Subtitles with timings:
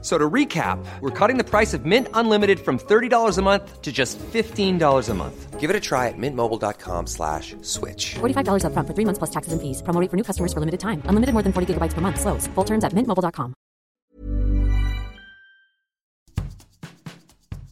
[0.00, 3.90] So to recap, we're cutting the price of Mint Unlimited from $30 a month to
[3.90, 5.58] just $15 a month.
[5.58, 8.14] Give it a try at mintmobile.com slash switch.
[8.20, 9.82] $45 upfront for three months plus taxes and fees.
[9.82, 11.02] Promo rate for new customers for limited time.
[11.10, 12.20] Unlimited more than 40 gigabytes per month.
[12.20, 12.46] Slows.
[12.54, 13.54] Full terms at mintmobile.com.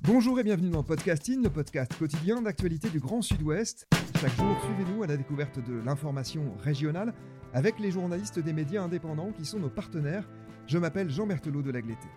[0.03, 3.89] Bonjour et bienvenue dans Podcasting, le podcast quotidien d'actualité du Grand Sud-Ouest.
[4.21, 7.13] Chaque jour, suivez-nous à la découverte de l'information régionale
[7.53, 10.23] avec les journalistes des médias indépendants qui sont nos partenaires.
[10.67, 12.09] Je m'appelle Jean Berthelot de Lagleté.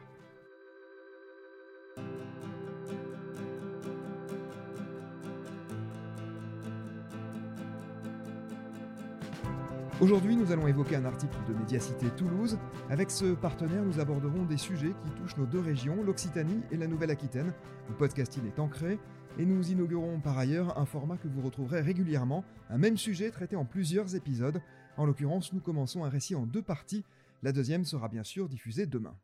[10.01, 12.57] Aujourd'hui, nous allons évoquer un article de Médiacité Toulouse.
[12.89, 16.87] Avec ce partenaire, nous aborderons des sujets qui touchent nos deux régions, l'Occitanie et la
[16.87, 17.53] Nouvelle-Aquitaine,
[17.87, 18.97] où podcasting est ancré.
[19.37, 23.55] Et nous inaugurons par ailleurs un format que vous retrouverez régulièrement, un même sujet traité
[23.55, 24.59] en plusieurs épisodes.
[24.97, 27.03] En l'occurrence, nous commençons un récit en deux parties.
[27.41, 29.17] La deuxième sera bien sûr diffusée demain.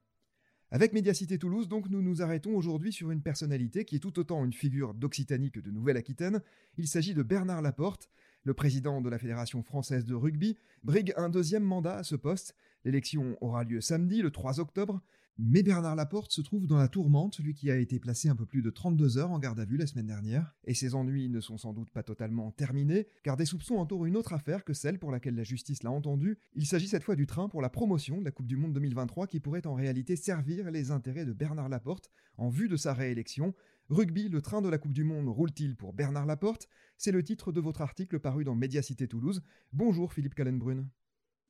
[0.71, 4.43] Avec Médiacité Toulouse, donc, nous nous arrêtons aujourd'hui sur une personnalité qui est tout autant
[4.43, 6.41] une figure d'Occitanie que de Nouvelle-Aquitaine.
[6.77, 8.09] Il s'agit de Bernard Laporte.
[8.43, 12.55] Le président de la Fédération française de rugby brigue un deuxième mandat à ce poste.
[12.83, 15.01] L'élection aura lieu samedi, le 3 octobre.
[15.37, 18.45] Mais Bernard Laporte se trouve dans la tourmente, lui qui a été placé un peu
[18.45, 20.55] plus de 32 heures en garde à vue la semaine dernière.
[20.63, 24.15] Et ses ennuis ne sont sans doute pas totalement terminés, car des soupçons entourent une
[24.15, 26.39] autre affaire que celle pour laquelle la justice l'a entendu.
[26.53, 29.27] Il s'agit cette fois du train pour la promotion de la Coupe du Monde 2023
[29.27, 33.53] qui pourrait en réalité servir les intérêts de Bernard Laporte en vue de sa réélection.
[33.89, 36.69] Rugby, le train de la Coupe du Monde roule-t-il pour Bernard Laporte?
[36.97, 39.43] C'est le titre de votre article paru dans Médiacité Toulouse.
[39.73, 40.87] Bonjour Philippe Callenbrune.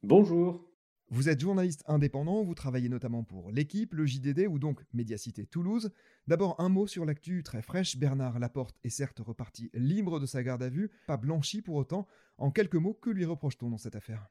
[0.02, 0.75] Bonjour.
[1.10, 5.92] Vous êtes journaliste indépendant, vous travaillez notamment pour l'équipe, le JDD ou donc Médiacité Toulouse.
[6.26, 10.42] D'abord un mot sur l'actu très fraîche, Bernard Laporte est certes reparti libre de sa
[10.42, 12.08] garde à vue, pas blanchi pour autant.
[12.40, 14.28] En quelques mots, que lui reproche-t-on dans cette affaire?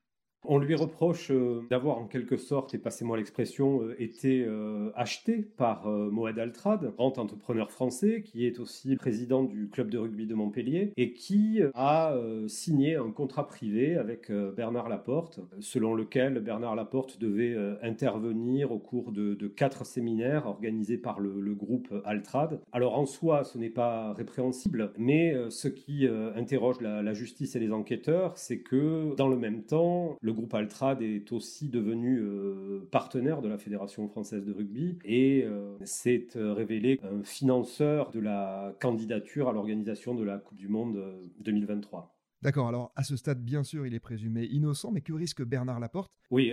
[0.46, 5.46] On lui reproche euh, d'avoir en quelque sorte, et passez-moi l'expression, euh, été euh, acheté
[5.56, 10.34] par Moed Altrad, grand entrepreneur français qui est aussi président du club de rugby de
[10.34, 12.16] Montpellier et qui a
[12.46, 19.12] signé un contrat privé avec Bernard Laporte, selon lequel Bernard Laporte devait intervenir au cours
[19.12, 22.60] de, quatre séminaires organisés par le, groupe Altrad.
[22.72, 26.06] Alors en soi, ce n'est pas répréhensible, mais ce qui
[26.36, 31.32] interroge la, justice et les enquêteurs, c'est que dans le même temps, groupe Altrad est
[31.32, 37.00] aussi devenu euh, partenaire de la Fédération française de rugby et euh, s'est euh, révélé
[37.02, 41.02] un financeur de la candidature à l'organisation de la Coupe du Monde
[41.40, 42.14] 2023.
[42.42, 45.80] D'accord, alors à ce stade, bien sûr, il est présumé innocent, mais que risque Bernard
[45.80, 46.10] Laporte?
[46.30, 46.52] Oui,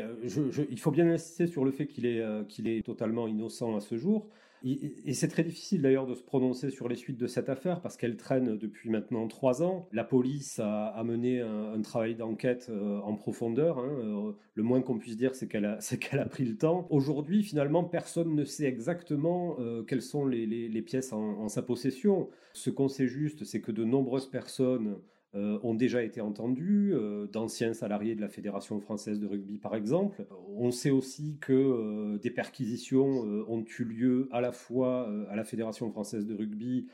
[0.69, 3.97] il faut bien insister sur le fait qu'il est, qu'il est totalement innocent à ce
[3.97, 4.29] jour.
[4.63, 7.97] Et c'est très difficile d'ailleurs de se prononcer sur les suites de cette affaire parce
[7.97, 9.87] qu'elle traîne depuis maintenant trois ans.
[9.91, 13.79] La police a, mené un, travail d'enquête euh, en profondeur.
[13.79, 13.97] Hein.
[14.03, 15.79] Euh, le moins qu'on puisse dire, c'est qu'elle a,
[16.29, 16.85] pris le temps.
[16.91, 22.29] Aujourd'hui, finalement, personne ne sait exactement euh, quelles sont les, pièces en, en, sa possession.
[22.53, 24.97] Ce qu'on sait juste, c'est que de nombreuses personnes
[25.33, 29.75] euh, ont déjà été entendus, euh, d'anciens salariés de la Fédération française de rugby par
[29.75, 30.25] exemple.
[30.57, 33.07] On sait aussi que euh, des perquisitions
[33.47, 36.87] ont eu lieu à la fois à la Fédération française de rugby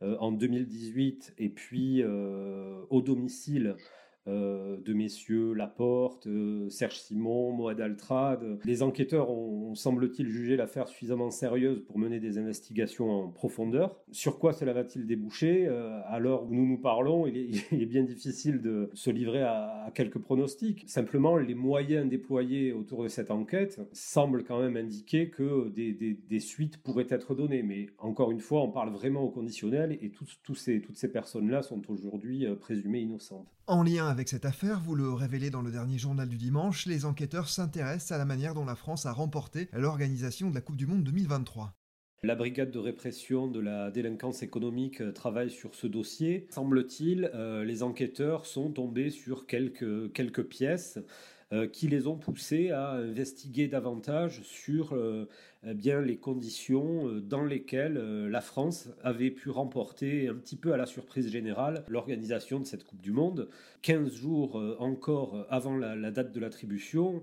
[0.00, 3.76] en 2018 et puis au domicile
[4.26, 8.58] euh, de messieurs Laporte, euh, Serge Simon, Moad Altrad.
[8.64, 13.96] Les enquêteurs ont, semble-t-il, jugé l'affaire suffisamment sérieuse pour mener des investigations en profondeur.
[14.12, 15.66] Sur quoi cela va-t-il déboucher?
[15.68, 19.90] Euh, À l'heure où nous nous parlons, il est, bien difficile de se livrer à,
[19.94, 20.84] quelques pronostics.
[20.86, 26.78] Simplement, les moyens déployés autour de cette enquête semblent quand même indiquer que des, suites
[26.78, 27.62] pourraient être données.
[27.62, 32.46] Mais encore une fois, on parle vraiment au conditionnel et toutes ces personnes-là sont aujourd'hui
[32.58, 33.54] présumées innocentes.
[33.66, 37.06] En lien avec cette affaire, vous le révélez dans le dernier journal du dimanche, les
[37.06, 40.86] enquêteurs s'intéressent à la manière dont la France a remporté l'organisation de la Coupe du
[40.86, 41.72] Monde 2023.
[42.24, 46.46] La brigade de répression de la délinquance économique euh, travaille sur ce dossier.
[46.50, 50.98] Semble-t-il, euh, les enquêteurs sont tombés sur quelques, quelques pièces
[51.72, 54.96] qui les ont poussés à investiguer davantage sur
[55.66, 60.56] eh bien, les conditions euh, dans lesquelles euh, la France avait pu remporter un petit
[60.56, 63.48] peu à la surprise générale l'organisation de cette Coupe du Monde.
[63.80, 67.20] 15 jours euh, encore avant la date de l'attribution, euh,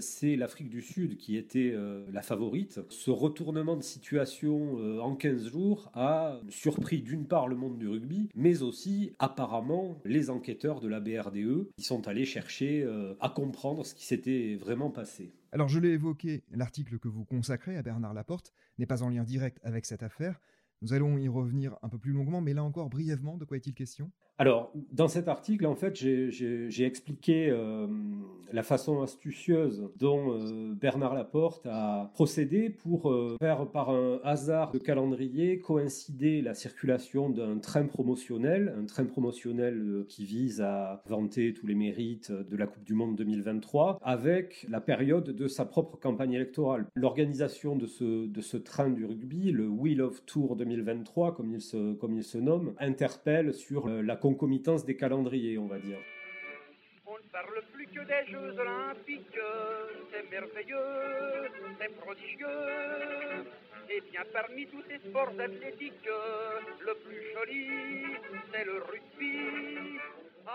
[0.00, 2.80] c'est l'Afrique du Sud qui était euh, la favorite.
[2.88, 7.88] Ce retournement de situation euh, en 15 jours a surpris d'une part le monde du
[7.88, 12.86] rugby, mais aussi apparemment les enquêteurs de la BRDE qui sont allés chercher
[13.20, 15.32] à comprendre ce qui s'était vraiment passé.
[15.52, 19.24] Alors je l'ai évoqué, l'article que vous consacrez à Bernard Laporte n'est pas en lien
[19.24, 20.40] direct avec cette affaire.
[20.82, 23.74] Nous allons y revenir un peu plus longuement, mais là encore brièvement, de quoi est-il
[23.74, 24.10] question?
[24.40, 27.86] Alors, dans cet article, en fait, j'ai expliqué euh,
[28.50, 34.72] la façon astucieuse dont euh, Bernard Laporte a procédé pour euh, faire par un hasard
[34.72, 41.52] de calendrier coïncider la circulation d'un train promotionnel, un train promotionnel qui vise à vanter
[41.52, 45.98] tous les mérites de la Coupe du Monde 2023, avec la période de sa propre
[45.98, 46.86] campagne électorale.
[46.94, 52.72] L'organisation de ce, train du rugby, le Wheel of Tour 2023, comme il se, nomme,
[52.78, 55.98] interpelle sur la concomitance des calendriers, on va dire.
[57.06, 59.38] On ne parle plus que des Jeux Olympiques,
[60.10, 61.48] c'est merveilleux,
[61.78, 62.46] c'est prodigieux.
[63.92, 66.08] Et bien parmi tous ces sports athlétiques,
[66.88, 67.66] le plus joli,
[68.52, 69.98] c'est le rugby.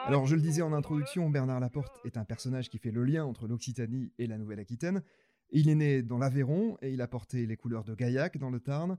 [0.06, 3.26] Alors je le disais en introduction, Bernard Laporte est un personnage qui fait le lien
[3.26, 5.04] entre l'Occitanie et la Nouvelle-Aquitaine.
[5.52, 8.62] Il est né dans l'Aveyron et il a porté les couleurs de Gaillac dans le
[8.62, 8.98] Tarn.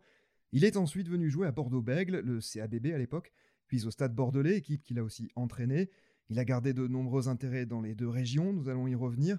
[0.53, 3.33] Il est ensuite venu jouer à Bordeaux-Bègle, le CABB à l'époque,
[3.67, 5.91] puis au Stade Bordelais, équipe qu'il a aussi entraînée.
[6.29, 9.39] Il a gardé de nombreux intérêts dans les deux régions, nous allons y revenir.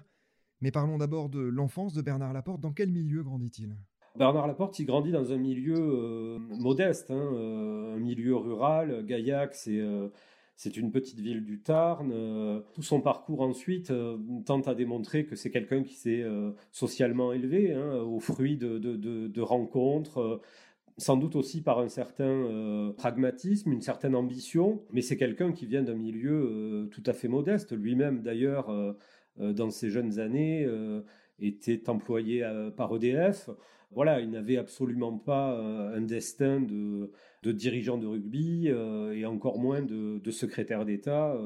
[0.60, 2.60] Mais parlons d'abord de l'enfance de Bernard Laporte.
[2.60, 3.76] Dans quel milieu grandit-il?
[4.16, 9.04] Bernard Laporte, il grandit dans un milieu euh, modeste, hein, euh, un milieu rural.
[9.06, 10.08] Gaillac, c'est euh,
[10.56, 12.12] c'est une petite ville du Tarn.
[12.74, 13.92] tout son parcours ensuite
[14.44, 16.24] tente à démontrer que c'est quelqu'un qui s'est
[16.72, 20.40] socialement élevé, hein, au fruit de rencontres
[20.98, 25.64] sans doute aussi par un certain euh, pragmatisme, une certaine ambition, mais c'est quelqu'un qui
[25.64, 27.72] vient d'un milieu euh, tout à fait modeste.
[27.72, 28.92] Lui-même, d'ailleurs, euh,
[29.52, 30.68] dans ses jeunes années,
[31.38, 32.44] était employé
[32.76, 33.50] par EDF.
[33.92, 37.12] Voilà, il n'avait absolument pas un destin de,
[37.44, 41.40] dirigeant de rugby et encore moins de, de secrétaire d'État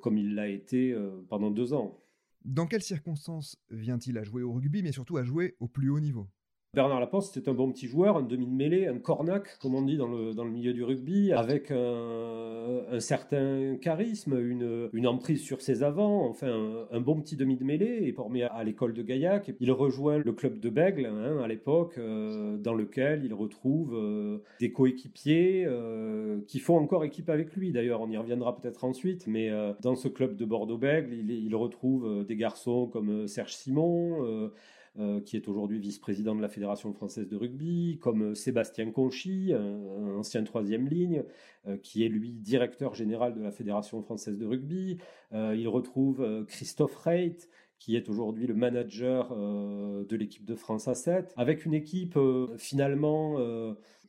[0.00, 0.96] comme il l'a été
[1.28, 1.96] pendant deux ans.
[2.44, 6.00] Dans quelles circonstances vient-il à jouer au rugby, mais surtout à jouer au plus haut
[6.00, 6.26] niveau?
[6.76, 9.80] Bernard Laporte, c'était un bon petit joueur, un demi de mêlée, un cornac, comme on
[9.80, 15.62] dit dans le, dans le milieu du rugby, avec un, certain charisme, une, emprise sur
[15.62, 19.52] ses avants, enfin un, bon petit demi de mêlée, et formé à, l'école de Gaillac.
[19.58, 24.42] Il rejoint le club de Bègle hein, à l'époque, euh, dans lequel il retrouve euh,
[24.60, 27.72] des coéquipiers euh, qui font encore équipe avec lui.
[27.72, 29.50] D'ailleurs, on y reviendra peut-être ensuite, mais
[29.80, 34.50] dans ce club de Bordeaux-Bègle, il, retrouve des garçons comme Serge Simon.
[34.98, 39.52] Euh, qui est aujourd'hui vice-président de la Fédération française de rugby, comme euh, Sébastien Conchy,
[39.52, 41.22] un, ancien troisième ligne,
[41.66, 44.96] euh, qui est lui directeur général de la Fédération française de rugby.
[45.32, 47.36] il retrouve Christophe Reit,
[47.78, 52.18] qui est aujourd'hui le manager de l'équipe de France A7, avec une équipe
[52.56, 53.36] finalement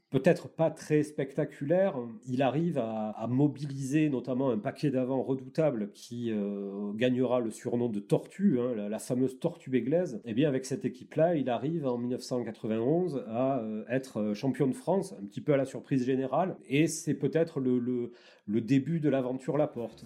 [0.09, 1.95] peut-être pas très spectaculaire,
[2.27, 8.00] il arrive à, mobiliser notamment un paquet d'avant redoutable qui euh, gagnera le surnom de
[8.00, 10.21] Tortue, hein, la, fameuse Tortue Béglaise.
[10.24, 14.74] Et eh bien avec cette équipe-là, il arrive en 1991 à euh, être champion de
[14.74, 18.12] France, un petit peu à la surprise générale, et c'est peut-être le,
[18.48, 20.06] début de l'aventure Laporte.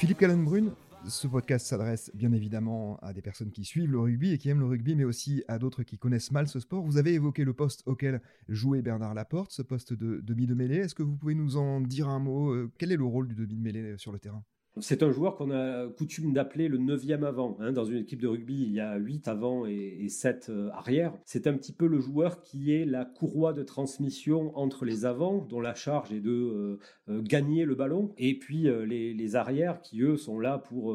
[0.00, 0.74] Philippe Callenbrun,
[1.06, 4.60] ce podcast s'adresse bien évidemment à des personnes qui suivent le rugby et qui aiment
[4.60, 6.82] le rugby, mais aussi à d'autres qui connaissent mal ce sport.
[6.82, 10.76] Vous avez évoqué le poste auquel jouait Bernard Laporte, ce poste de demi de mêlée.
[10.76, 12.50] Est-ce que vous pouvez nous en dire un mot?
[12.50, 14.42] Euh, Quel est le rôle du demi de mêlée sur le terrain?
[14.78, 17.56] C'est un joueur qu'on a coutume d'appeler le neuvième avant.
[17.60, 17.72] Hein.
[17.72, 21.12] Dans une équipe de rugby, il y a 8 avant et, 7 euh, arrière.
[21.24, 25.38] C'est un petit peu le joueur qui est la courroie de transmission entre les avants,
[25.38, 30.02] dont la charge est de euh, euh, gagner le ballon, et puis les, arrières qui,
[30.02, 30.94] eux, sont là pour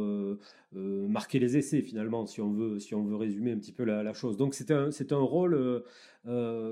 [0.74, 4.14] marquer les essais, finalement, si on veut, si on veut résumer un petit peu la,
[4.14, 4.36] chose.
[4.36, 5.84] Donc c'est un, un rôle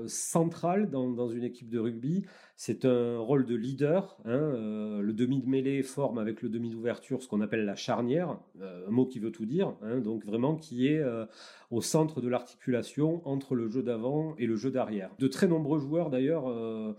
[0.06, 2.24] central dans, une équipe de rugby.
[2.56, 4.16] C'est un rôle de leader.
[4.24, 7.74] Hein, euh, le demi de mêlée forme avec le demi d'ouverture ce qu'on appelle la
[7.74, 9.74] charnière, euh, un mot qui veut tout dire.
[9.82, 11.26] Hein, donc vraiment qui est euh,
[11.72, 15.10] au centre de l'articulation entre le jeu d'avant et le jeu d'arrière.
[15.18, 16.44] De très nombreux joueurs d'ailleurs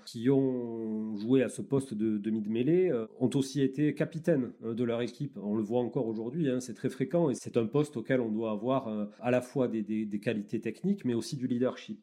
[0.06, 4.74] qui ont joué à ce poste de demi de mêlée ont aussi été capitaines hein,
[4.74, 5.38] de leur équipe.
[5.42, 8.52] On le voit encore aujourd'hui, c'est très fréquent et c'est un poste auquel on doit
[8.52, 8.90] avoir
[9.22, 12.00] à la fois des qualités techniques mais aussi du leadership.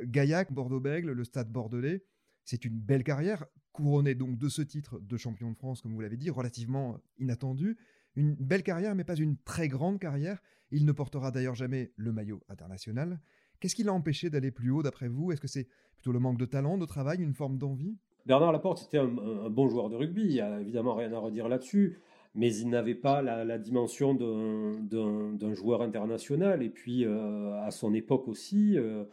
[0.00, 2.04] Gaillac, Bordeaux-Bègle, le stade bordelais,
[2.44, 6.00] c'est une belle carrière, couronnée donc de ce titre de champion de France, comme vous
[6.00, 7.76] l'avez dit, relativement inattendu.
[8.14, 10.40] Une belle carrière, mais pas une très grande carrière.
[10.70, 13.20] Il ne portera d'ailleurs jamais le maillot international.
[13.60, 15.32] Qu'est-ce qui l'a empêché d'aller plus haut, d'après vous?
[15.32, 17.98] Est-ce que c'est plutôt le manque de talent, de travail, une forme d'envie?
[18.26, 21.48] Bernard Laporte était un, bon joueur de rugby, il n'y a évidemment rien à redire
[21.48, 21.98] là-dessus,
[22.34, 26.62] mais il n'avait pas la, dimension d'un joueur international.
[26.62, 29.04] Et puis, euh, à son époque aussi, euh,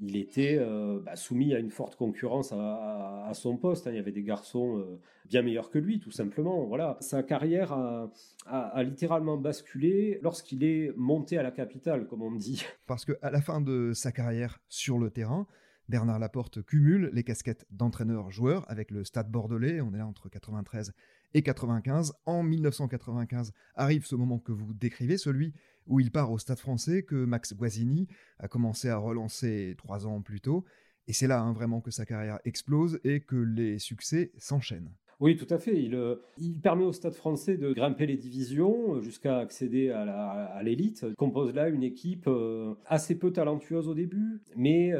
[0.00, 3.86] il était euh, bah, soumis à une forte concurrence à, son poste.
[3.86, 3.90] Hein.
[3.92, 4.84] Il y avait des garçons
[5.28, 6.64] bien meilleurs que lui, tout simplement.
[6.66, 6.96] Voilà.
[7.00, 12.64] Sa carrière a, littéralement basculé lorsqu'il est monté à la capitale, comme on dit.
[12.86, 15.46] Parce qu'à la fin de sa carrière sur le terrain,
[15.90, 20.92] Bernard Laporte cumule les casquettes d'entraîneur-joueur avec le Stade Bordelais, on est là entre 93
[21.34, 22.14] et 95.
[22.26, 25.52] En 1995 arrive ce moment que vous décrivez, celui
[25.90, 28.06] où il part au Stade français, que Max Guazzini
[28.38, 30.64] a commencé à relancer trois ans plus tôt.
[31.08, 34.92] Et c'est là hein, vraiment que sa carrière explose et que les succès s'enchaînent.
[35.20, 35.82] Oui, tout à fait.
[35.82, 36.16] Il, euh,
[36.62, 41.04] permet au Stade français de grimper les divisions euh, jusqu'à accéder à l'élite.
[41.06, 44.94] Il compose là une équipe euh, assez peu talentueuse au début, mais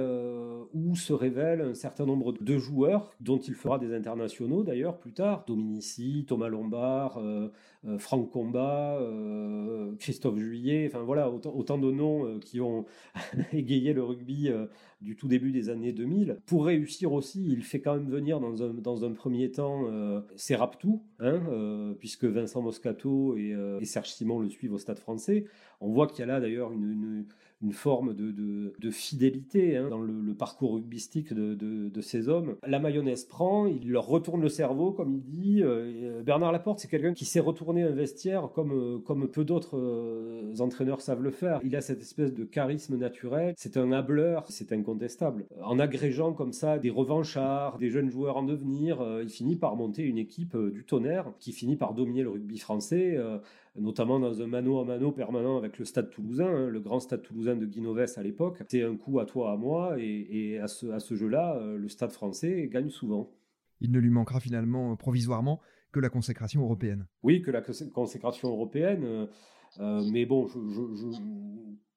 [0.75, 5.13] où se révèlent un certain nombre de joueurs dont il fera des internationaux d'ailleurs plus
[5.13, 5.45] tard.
[5.47, 7.21] Dominici, Thomas Lombard,
[7.99, 9.01] Franck Combat,
[9.99, 12.85] Christophe Juillet, enfin voilà, autant, de noms qui ont
[13.53, 14.51] égayé le rugby
[15.01, 16.39] du tout début des années 2000.
[16.47, 20.21] Pour réussir aussi, il fait quand même venir dans un, dans un premier temps euh,
[20.37, 25.47] Seraptou, hein, euh, puisque Vincent Moscato et, euh, Serge Simon le suivent au Stade français.
[25.81, 27.25] On voit qu'il y a là d'ailleurs une,
[27.63, 28.31] une, forme de,
[28.79, 32.57] de, fidélité hein, dans le, parcours rugbystique de, de, ces hommes.
[32.67, 35.63] La mayonnaise prend, il leur retourne le cerveau, comme il dit.
[35.63, 37.41] Euh, Bernard Laporte, c'est quelqu'un qui sait
[37.77, 41.61] un vestiaire comme, euh, peu d'autres euh, entraîneurs savent le faire.
[41.65, 43.55] Il a cette espèce de charisme naturel.
[43.57, 45.47] C'est un hableur, c'est incontestable.
[45.63, 50.03] En agrégeant comme ça des revanchards, des jeunes joueurs en devenir, il finit par monter
[50.03, 53.19] une équipe du tonnerre qui finit par dominer le rugby français
[53.77, 57.23] notamment dans un mano à mano permanent avec le Stade toulousain, hein, le grand Stade
[57.23, 58.63] toulousain de Guinoves à l'époque.
[58.69, 62.69] C'est un coup à toi, à moi, et, à ce, jeu-là, euh, le Stade français
[62.71, 63.31] gagne souvent.
[63.81, 65.61] Il ne lui manquera finalement euh, provisoirement
[65.93, 67.07] que la consécration européenne.
[67.23, 69.29] Oui, que la consécration européenne,
[69.81, 70.57] euh, mais bon, je,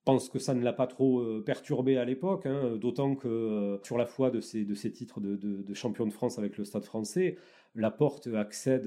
[0.06, 4.06] pense que ça ne l'a pas trop perturbé à l'époque, hein, d'autant que sur la
[4.06, 7.38] foi de ces, de ces titres de, champion de France avec le Stade français,
[7.74, 8.86] la porte accède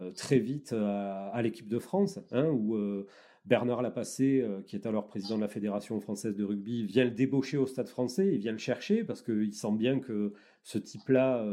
[0.00, 3.06] euh, très vite à, l'équipe de France, hein, où euh,
[3.46, 7.10] Bernard Lapassé, euh, qui est alors président de la Fédération française de rugby, vient le
[7.10, 11.44] débaucher au Stade français, il vient le chercher parce qu'il sent bien que ce type-là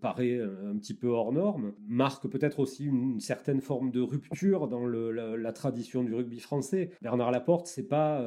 [0.00, 4.86] paraît un, petit peu hors norme, marque peut-être aussi une, certaine forme de rupture dans
[4.86, 6.90] la, tradition du rugby français.
[7.00, 8.24] Bernard Laporte, c'est pas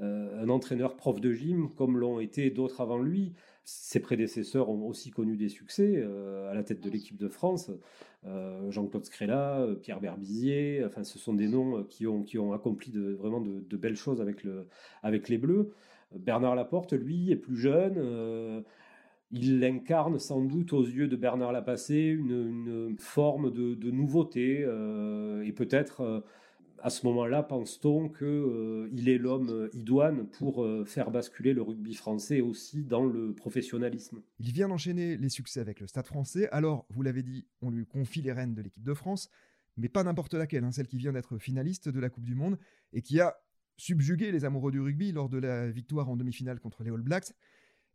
[0.00, 3.32] un entraîneur prof de gym comme l'ont été d'autres avant lui.
[3.64, 6.02] Ses prédécesseurs ont aussi connu des succès
[6.50, 7.70] à la tête de l'équipe de France.
[8.26, 12.38] Euh, Jean-Claude Scrella, euh, Pierre Berbizier, enfin ce sont des noms euh, qui ont, qui
[12.38, 14.66] ont accompli de, vraiment de, belles choses avec, le,
[15.02, 15.74] avec les Bleus.
[16.14, 18.64] Bernard Laporte, lui, est plus jeune.
[19.34, 24.60] Il incarne sans doute aux yeux de Bernard Lapassé une, forme de, nouveauté
[25.44, 26.22] et peut-être
[26.84, 31.62] à ce moment-là, pense-t-on qu'il euh, est l'homme euh, idoine pour euh, faire basculer le
[31.62, 36.46] rugby français aussi dans le professionnalisme Il vient d'enchaîner les succès avec le Stade français.
[36.50, 39.30] Alors, vous l'avez dit, on lui confie les rênes de l'équipe de France,
[39.78, 42.58] mais pas n'importe laquelle, hein, celle qui vient d'être finaliste de la Coupe du Monde
[42.92, 43.34] et qui a
[43.78, 47.32] subjugué les amoureux du rugby lors de la victoire en demi-finale contre les All Blacks.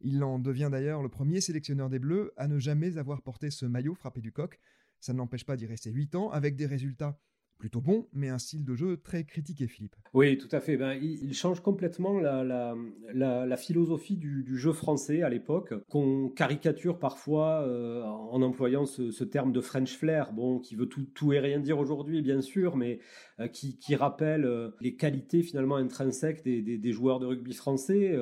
[0.02, 3.66] Il en devient d'ailleurs le premier sélectionneur des Bleus à ne jamais avoir porté ce
[3.66, 4.60] maillot frappé du coq.
[5.00, 7.20] Ça ne l'empêche pas d'y rester 8 ans, avec des résultats
[7.60, 9.96] plutôt bon, mais un style de jeu très critiqué, Philippe.
[10.14, 10.78] Oui, tout à fait.
[10.78, 18.04] Ben, il, change complètement la, philosophie du, jeu français à l'époque, qu'on caricature parfois euh,
[18.04, 22.22] en employant ce, terme de French flair, bon, qui veut tout, et rien dire aujourd'hui,
[22.22, 23.00] bien sûr, mais
[23.40, 28.16] euh, qui, rappelle euh, les qualités finalement intrinsèques des joueurs de rugby français,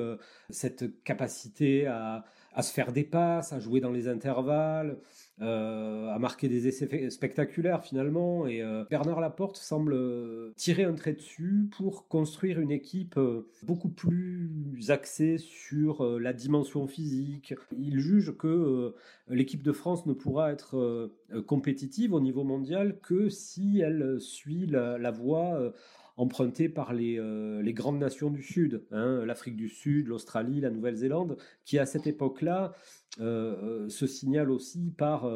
[0.50, 2.24] cette capacité à
[2.58, 4.98] à se faire des passes, à jouer dans les intervalles,
[5.40, 8.48] euh, à marquer des essais spectaculaires finalement.
[8.48, 13.16] Et euh, Bernard Laporte semble euh, tirer un trait dessus pour construire une équipe
[13.62, 14.50] beaucoup plus
[14.88, 17.54] axée sur la dimension physique.
[17.78, 18.92] Il juge que
[19.28, 21.12] l'équipe de France ne pourra être
[21.46, 25.72] compétitive au niveau mondial que si elle suit la, la voie
[26.18, 30.70] emprunté par les, euh, les grandes nations du Sud, hein, l'Afrique du Sud, l'Australie, la
[30.70, 32.74] Nouvelle-Zélande, qui à cette époque-là
[33.20, 35.30] euh, euh, se signalent aussi par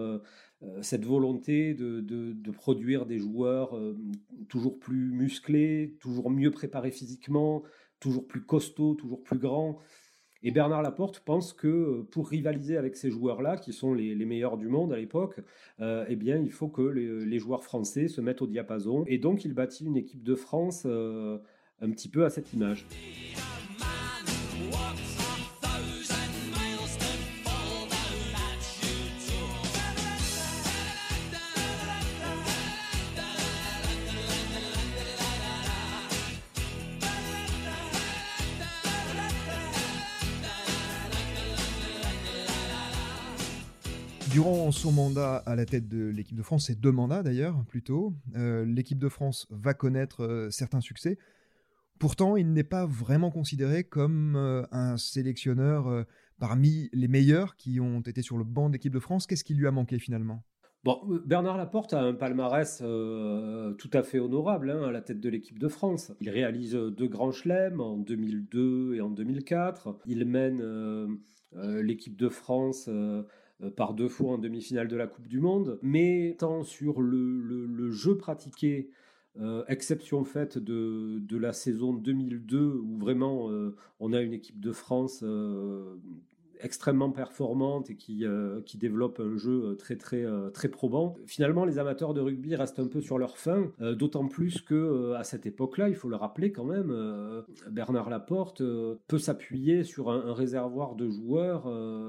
[0.81, 3.77] cette volonté de, de, produire des joueurs
[4.49, 7.65] toujours plus musclés, toujours mieux préparés physiquement,
[7.99, 9.79] toujours plus costauds, toujours plus grands.
[10.43, 14.57] Et Bernard Laporte pense que euh, pour rivaliser avec ces joueurs-là, qui sont les, meilleurs
[14.57, 15.41] du monde à l'époque,
[15.81, 19.05] euh, eh bien, il faut que les, joueurs français se mettent au diapason.
[19.07, 21.39] Et donc, il bâtit une équipe de France euh,
[21.81, 22.87] un petit peu à cette image.
[44.33, 48.15] Durant son mandat à la tête de l'équipe de France, c'est deux mandats d'ailleurs plutôt,
[48.35, 51.19] euh, l'équipe de France va connaître euh, certains succès.
[51.99, 56.07] Pourtant, il n'est pas vraiment considéré comme euh, un sélectionneur
[56.41, 59.27] parmi les meilleurs qui ont été sur le banc d'équipe de France.
[59.27, 60.43] Qu'est-ce qui lui a manqué finalement?
[60.83, 65.29] Bon, Bernard Laporte a un palmarès tout à fait honorable hein, à la tête de
[65.29, 66.11] l'équipe de France.
[66.21, 69.99] Il réalise deux grands chelems en 2002 et en 2004.
[70.07, 71.19] Il mène
[71.83, 72.89] l'équipe de France
[73.71, 75.79] par deux fois en demi-finale de la Coupe du Monde.
[75.83, 78.91] Mais tant sur le, jeu pratiqué,
[79.41, 84.73] euh, exception faite de, la saison 2002 où vraiment euh, on a une équipe de
[84.73, 85.97] France euh,
[86.63, 91.17] extrêmement performante et qui, euh, qui développe un jeu euh, très très euh, très probant.
[91.27, 95.25] Finalement, les amateurs de rugby restent un peu sur leur faim, d'autant plus que à
[95.25, 96.95] cette époque-là, il faut le rappeler quand même,
[97.71, 98.63] Bernard Laporte
[99.09, 101.67] peut s'appuyer sur un, réservoir de joueurs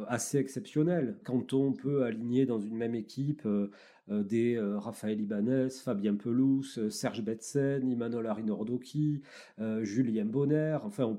[0.07, 1.17] assez exceptionnel.
[1.23, 3.47] Quand on peut aligner dans une même équipe
[4.09, 9.21] des euh, Raphaël Ibanez, Fabien Pelouse, euh, Serge Betsen, Imanol Arinordoki,
[9.59, 11.17] euh, Julien Bonner, enfin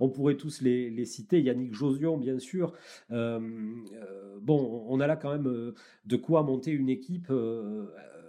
[0.00, 2.72] on, pourrait tous les, citer, Yannick Josion bien sûr.
[3.10, 3.40] Euh,
[3.94, 5.74] euh, bon, on a là quand même euh,
[6.06, 7.86] de quoi monter une équipe euh,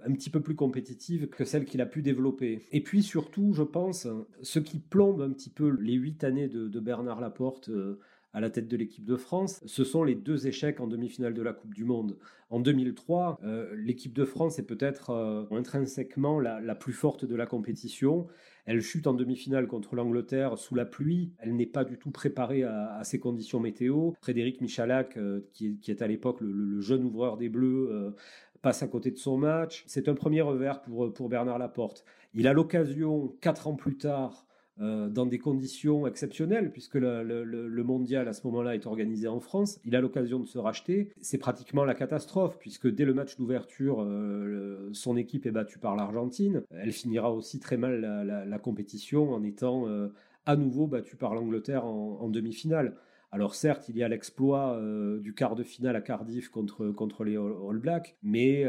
[0.07, 2.65] un petit peu plus compétitive que celle qu'il a pu développer.
[2.71, 4.07] Et puis surtout, je pense,
[4.41, 7.99] ce qui plombe un petit peu les huit années de, Bernard Laporte euh,
[8.37, 11.41] à la tête de l'équipe de France, ce sont les deux échecs en demi-finale de
[11.41, 12.19] la Coupe du Monde.
[12.51, 17.47] En 2003, euh, l'équipe de France est peut-être euh, intrinsèquement la, plus forte de la
[17.47, 18.27] compétition.
[18.67, 21.33] Elle chute en demi-finale contre l'Angleterre sous la pluie.
[21.39, 24.11] Elle n'est pas du tout préparée à, ces conditions météo.
[24.21, 28.13] Frédéric Michalak, euh, qui, est, à l'époque le, jeune ouvreur des Bleus,
[28.61, 29.83] passe à côté de son match.
[29.87, 32.05] C'est un premier revers pour Bernard Laporte.
[32.35, 34.46] Il a l'occasion, quatre ans plus tard,
[34.79, 39.79] euh, dans des conditions exceptionnelles, puisque le, mondial à ce moment-là est organisé en France.
[39.85, 41.09] Il a l'occasion de se racheter.
[41.19, 45.95] C'est pratiquement la catastrophe, puisque dès le match d'ouverture, euh, son équipe est battue par
[45.95, 46.61] l'Argentine.
[46.69, 48.01] Elle finira aussi très mal
[48.47, 50.09] la, compétition en étant euh,
[50.45, 52.95] à nouveau battue par l'Angleterre en, demi-finale.
[53.31, 54.79] Alors certes, il y a l'exploit
[55.19, 58.65] du quart de finale à Cardiff contre, contre les All Blacks, mais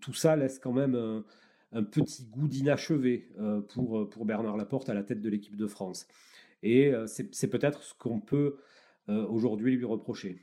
[0.00, 1.22] tout ça laisse quand même
[1.72, 5.66] un petit goût d'inachevé euh, pour, pour Bernard Laporte à la tête de l'équipe de
[5.66, 6.06] France.
[6.62, 8.56] Et euh, c'est peut-être ce qu'on peut
[9.08, 10.38] euh, aujourd'hui lui reprocher.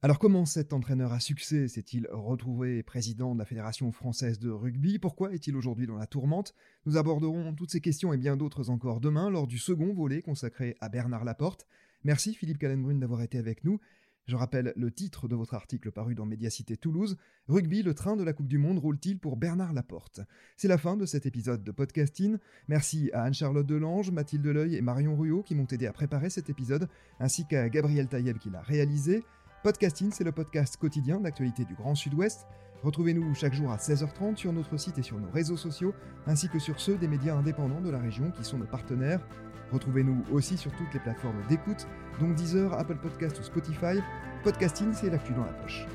[0.00, 5.00] Alors comment cet entraîneur à succès s'est-il retrouvé président de la Fédération française de rugby?
[5.00, 6.54] Pourquoi est-il aujourd'hui dans la tourmente?
[6.86, 10.76] Nous aborderons toutes ces questions et bien d'autres encore demain lors du second volet consacré
[10.80, 11.66] à Bernard Laporte.
[12.04, 13.80] Merci Philippe Callenbrune d'avoir été avec nous.
[14.28, 17.16] Je rappelle le titre de votre article paru dans Médiacité Toulouse.
[17.48, 20.20] Rugby, le train de la Coupe du Monde roule-t-il pour Bernard Laporte?
[20.58, 22.36] C'est la fin de cet épisode de podcasting.
[22.68, 26.50] Merci à Anne-Charlotte Delange, Mathilde Leuil et Marion Ruot qui m'ont aidé à préparer cet
[26.50, 29.24] épisode, ainsi qu'à Gabriel Taïeb qui l'a réalisé.
[29.62, 32.46] Podcasting, c'est le podcast quotidien d'actualité du Grand Sud-Ouest.
[32.82, 35.94] Retrouvez-nous chaque jour à 16h30 sur notre site et sur nos réseaux sociaux,
[36.26, 39.26] ainsi que sur ceux des médias indépendants de la région qui sont nos partenaires.
[39.72, 41.86] Retrouvez-nous aussi sur toutes les plateformes d'écoute,
[42.18, 44.02] dont Deezer, Apple Podcast ou Spotify.
[44.42, 45.86] Podcasting, c'est l'actu dans la poche.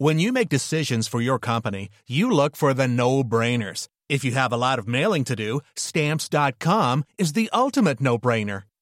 [0.00, 3.88] When you make decisions for your company, you look for the no-brainers.
[4.08, 8.62] If you have a lot of mailing to do, stamps.com is the ultimate no-brainer.